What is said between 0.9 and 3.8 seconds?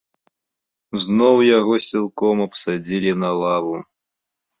Зноў яго сілком абсадзілі на лаву.